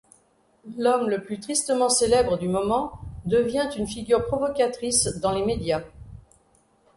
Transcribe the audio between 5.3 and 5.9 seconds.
les médias.